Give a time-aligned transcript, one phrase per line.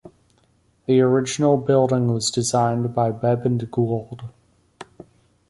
[0.87, 4.23] The original building was designed by Bebb and Gould.